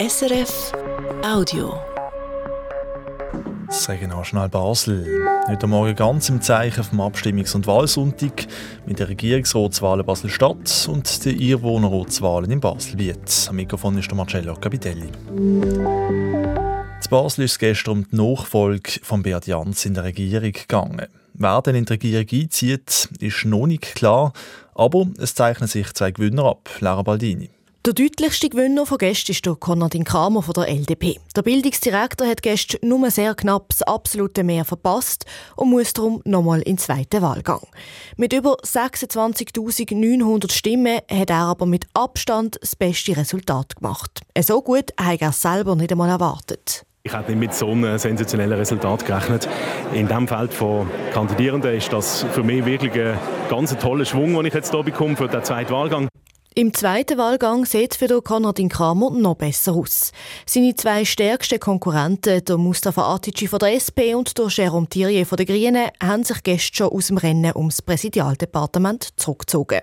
[0.00, 0.72] SRF
[1.22, 1.78] Audio.
[3.66, 5.06] Das Regionaljournal Basel.
[5.46, 8.46] Heute Morgen ganz im Zeichen vom Abstimmungs- und Wahlsonntag
[8.86, 13.48] mit den Regierungsratswahlen Basel-Stadt und den Einwohnerratswahlen in Basel-Biet.
[13.50, 15.10] Am Mikrofon ist der Marcello Capitelli.
[17.02, 21.08] Zu Basel ist es gestern um die Nachfolge von Beat Jans in der Regierung gegangen.
[21.34, 24.32] Wer denn in die Regierung einzieht, ist noch nicht klar,
[24.74, 26.70] aber es zeichnen sich zwei Gewinner ab.
[26.80, 27.50] Lara Baldini.
[27.86, 31.18] Der deutlichste Gewinner von gestern ist der Konradin Kramer von der LDP.
[31.34, 35.24] Der Bildungsdirektor hat gestern nur sehr knapp das absolute Mehr verpasst
[35.56, 37.62] und muss darum nochmal in den zweiten Wahlgang.
[38.18, 44.20] Mit über 26.900 Stimmen hat er aber mit Abstand das beste Resultat gemacht.
[44.38, 46.84] So gut hat er selber nicht einmal erwartet.
[47.02, 49.48] Ich hätte nicht mit so einem sensationellen Resultat gerechnet.
[49.94, 53.18] In diesem Feld von Kandidierenden ist das für mich wirklich ein
[53.48, 56.09] ganz toller Schwung, den ich jetzt hier bekomme für den zweiten Wahlgang.
[56.56, 60.10] Im zweiten Wahlgang sieht es für Konradin Kramer noch besser aus.
[60.46, 65.36] Seine zwei stärksten Konkurrenten, der Mustafa Atici von der SP und der Jérôme Thierry von
[65.36, 69.82] den Grünen, haben sich gestern schon aus dem Rennen ums Präsidialdepartement zurückgezogen.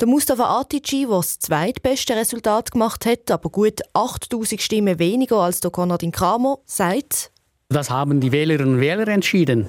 [0.00, 5.60] Der Mustafa Atici, der das zweitbeste Resultat gemacht hat, aber gut 8000 Stimmen weniger als
[5.60, 7.32] der Konradin Kramer, sagt,
[7.70, 9.66] das haben die Wählerinnen und Wähler entschieden.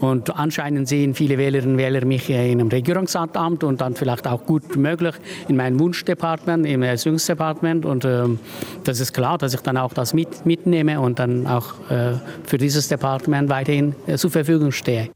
[0.00, 4.44] Und anscheinend sehen viele Wählerinnen und Wähler mich in einem Regierungsamt und dann vielleicht auch
[4.46, 5.14] gut möglich
[5.48, 7.84] in meinem Wunschdepartement, im Erziehungsdepartement.
[7.84, 8.24] Und äh,
[8.84, 12.58] das ist klar, dass ich dann auch das mit, mitnehme und dann auch äh, für
[12.58, 15.10] dieses Departement weiterhin äh, zur Verfügung stehe.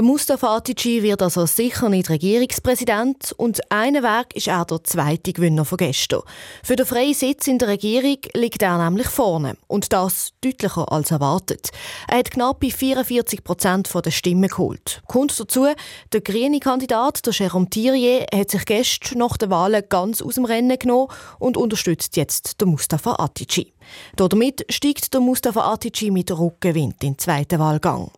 [0.00, 5.34] Der Mustafa Atici wird also sicher nicht Regierungspräsident und einen Weg ist auch der zweite
[5.34, 6.22] Gewinner von gestern.
[6.64, 11.10] Für den freien Sitz in der Regierung liegt er nämlich vorne und das deutlicher als
[11.10, 11.68] erwartet.
[12.08, 15.02] Er hat knapp 44 Prozent der Stimmen geholt.
[15.06, 15.66] Kommt dazu,
[16.14, 20.46] der grüne Kandidat, der Jérôme Thierry, hat sich gestern nach der Wahlen ganz aus dem
[20.46, 23.74] Rennen genommen und unterstützt jetzt den Mustafa Atici.
[24.16, 28.10] Damit steigt der Mustafa Atici mit Rückenwind in den zweiten Wahlgang.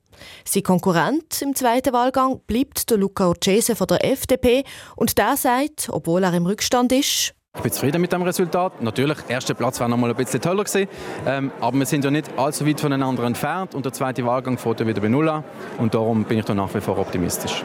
[0.45, 4.65] Sein Konkurrent im zweiten Wahlgang bleibt der Luca Orcese von der FDP
[4.97, 8.81] und der sagt, obwohl er im Rückstand ist, ich bin zufrieden mit dem Resultat.
[8.81, 10.89] Natürlich, der erste Platz wäre noch mal ein bisschen toller gewesen.
[11.27, 14.81] Ähm, aber wir sind ja nicht allzu weit voneinander entfernt und der zweite Wahlgang fährt
[14.81, 15.45] ja wieder bei Null an.
[15.77, 17.63] Und darum bin ich da nach wie vor optimistisch.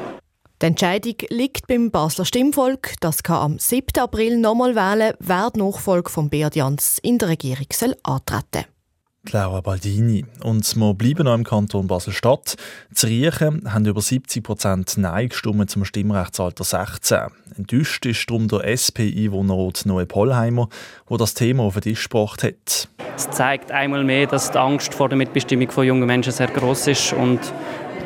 [0.61, 2.95] Die Entscheidung liegt beim Basler Stimmvolk.
[2.99, 4.01] Das kann am 7.
[4.01, 8.76] April nochmal wählen, wer die Nachfolge von Beat Jans in der Regierung soll antreten soll.
[9.31, 10.25] Laura Baldini.
[10.43, 12.55] Und wir bleiben noch im Kanton Basel-Stadt.
[12.91, 17.19] Die Riechen haben über 70 Prozent Nein gestimmt zum Stimmrechtsalter 16.
[17.57, 20.69] Enttäuscht ist darum der SP-Einwohnerrat Noe Pollheimer,
[21.09, 22.87] der das Thema auf den Tisch gebracht hat.
[23.15, 26.87] Es zeigt einmal mehr, dass die Angst vor der Mitbestimmung von jungen Menschen sehr groß
[26.87, 27.39] ist und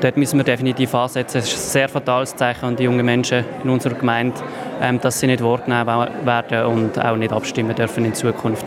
[0.01, 1.39] dort müssen wir definitiv ansetzen.
[1.39, 4.41] Es ist ein sehr fatales Zeichen an die jungen Menschen in unserer Gemeinde,
[4.81, 8.65] ähm, dass sie nicht wahrgenommen werden und auch nicht abstimmen dürfen in Zukunft.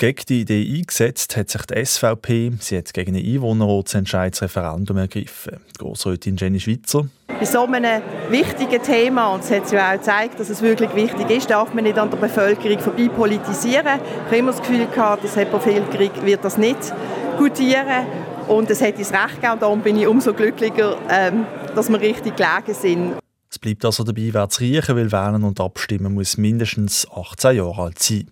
[0.00, 2.52] Gegen die Idee eingesetzt hat sich die SVP.
[2.60, 5.56] Sie hat gegen einen Einwohnerratsentscheid das Referendum ergriffen.
[5.74, 7.08] Die Grossrätin Jenny Schweizer.
[7.26, 8.00] Bei so einem
[8.30, 11.82] wichtigen Thema, und es hat ja auch gezeigt, dass es wirklich wichtig ist, darf man
[11.82, 13.98] nicht an der Bevölkerung vorbei politisieren.
[13.98, 16.78] Ich habe immer das Gefühl gehabt, dass die Bevölkerung wird das nicht
[17.36, 18.06] gutieren
[18.46, 19.54] und es hätte es recht gegeben.
[19.54, 21.44] Und darum bin ich umso glücklicher, ähm,
[21.74, 23.14] dass wir richtig gelegen sind.
[23.50, 27.82] Es bleibt also dabei, wer zu riechen will, wählen und abstimmen muss mindestens 18 Jahre
[27.82, 28.30] alt sein.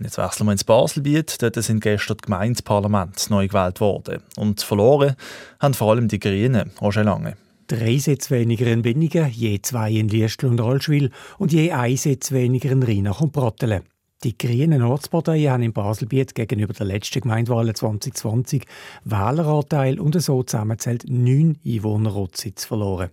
[0.00, 1.42] Und jetzt wechseln wir ins Baselbiet.
[1.42, 4.22] Dort sind gestern die Gemeindeparlamente neu gewählt worden.
[4.34, 5.14] Und verloren
[5.60, 7.36] haben vor allem die Grünen, Roger Lange.
[7.66, 12.32] Drei Sitze weniger in Binnigen, je zwei in Liestl und Rollschwil und je ein Sitz
[12.32, 13.82] weniger in Rheinach und Brottelen.
[14.24, 18.64] Die grünen Ortsparteien haben in Baselbiet gegenüber der letzten Gemeindewahl 2020
[19.04, 23.10] Wähleranteil und so zusammenzählt neun Einwohnerratssitze verloren.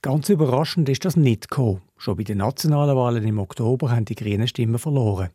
[0.00, 1.82] Ganz überraschend ist das nicht gekommen.
[1.98, 5.28] Schon bei den nationalen Wahlen im Oktober haben die Grünen Stimmen verloren.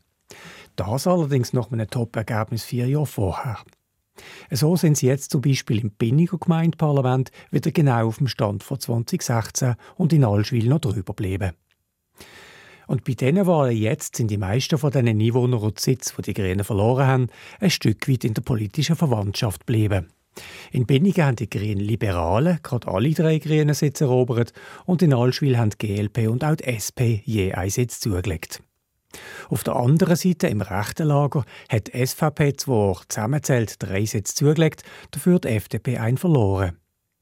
[0.75, 3.57] Das allerdings nach einem Top-Ergebnis vier Jahre vorher.
[4.49, 8.79] So sind sie jetzt zum Beispiel im Binniger Gemeindeparlament wieder genau auf dem Stand von
[8.79, 11.51] 2016 und in Allschwil noch drüber geblieben.
[12.87, 16.33] Und bei diesen Wahlen jetzt sind die meisten von diesen Einwohnern und Sitz, die die
[16.33, 17.27] Grünen verloren haben,
[17.59, 20.07] ein Stück weit in der politischen Verwandtschaft geblieben.
[20.71, 24.53] In Binnigen haben die Grünen Liberalen gerade alle drei grünen Sitze erobert
[24.85, 28.61] und in Allschwil haben die GLP und auch die SP je einen Sitz zugelegt.
[29.51, 34.83] Auf der anderen Seite, im rechten Lager, hat die SVP zwar zusammenzählt drei Sitze zugelegt,
[35.11, 36.77] dafür die FDP einen verloren.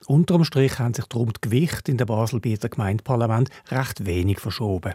[0.05, 4.93] Unterm Strich haben sich darum die Gewicht in der Baselbieter Gemeindeparlament recht wenig verschoben.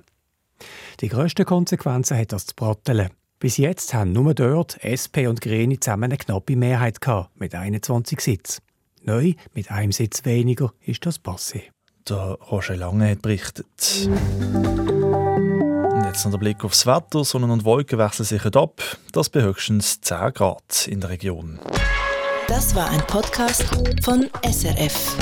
[1.00, 3.10] Die grössten Konsequenzen hat das zu Brattelen.
[3.40, 8.20] Bis jetzt haben nur dort SP und Grüne zusammen eine knappe Mehrheit gehabt, mit 21
[8.20, 8.62] Sitzen.
[9.02, 11.62] Neu, mit einem Sitz weniger, ist das passé.
[12.08, 14.08] Der Roger Lange hat berichtet
[16.14, 17.24] Jetzt noch der Blick aufs Wetter.
[17.24, 18.80] Sonne und Wolken wechseln sich ab.
[19.10, 21.58] Das bei höchstens 10 Grad in der Region.
[22.46, 23.64] Das war ein Podcast
[24.04, 25.16] von SRF.